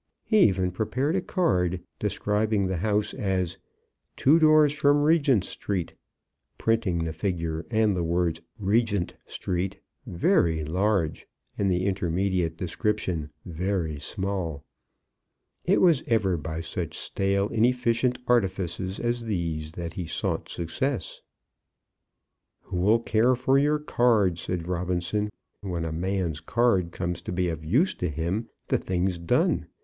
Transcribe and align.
He 0.25 0.39
even 0.47 0.71
prepared 0.71 1.15
a 1.15 1.21
card, 1.21 1.79
describing 1.99 2.65
the 2.65 2.77
house 2.77 3.13
as 3.13 3.59
"2 4.15 4.39
doors 4.39 4.73
from 4.73 5.03
Regent 5.03 5.43
Street," 5.43 5.93
printing 6.57 7.03
the 7.03 7.13
figure 7.13 7.67
and 7.69 7.95
the 7.95 8.03
words 8.03 8.41
"Regent 8.57 9.13
Street" 9.27 9.77
very 10.07 10.63
large, 10.65 11.27
and 11.55 11.69
the 11.69 11.85
intermediate 11.85 12.57
description 12.57 13.29
very 13.45 13.99
small. 13.99 14.63
It 15.65 15.81
was 15.81 16.03
ever 16.07 16.35
by 16.35 16.61
such 16.61 16.97
stale, 16.97 17.47
inefficient 17.49 18.17
artifices 18.25 18.99
as 18.99 19.25
these 19.25 19.73
that 19.73 19.93
he 19.93 20.07
sought 20.07 20.49
success. 20.49 21.21
"Who'll 22.61 23.01
care 23.01 23.35
for 23.35 23.59
your 23.59 23.77
card?" 23.77 24.39
said 24.39 24.67
Robinson. 24.67 25.29
"When 25.59 25.85
a 25.85 25.91
man's 25.91 26.39
card 26.39 26.91
comes 26.91 27.21
to 27.21 27.31
be 27.31 27.49
of 27.49 27.63
use 27.63 27.93
to 27.93 28.09
him, 28.09 28.49
the 28.67 28.79
thing's 28.79 29.19
done. 29.19 29.67